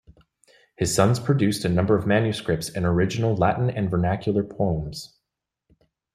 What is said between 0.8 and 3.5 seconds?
sons produced a number of manuscripts and original